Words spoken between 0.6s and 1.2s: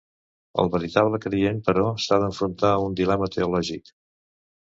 El veritable